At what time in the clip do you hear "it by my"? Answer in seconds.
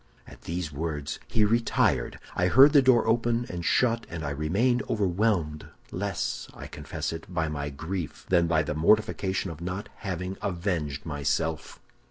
7.13-7.69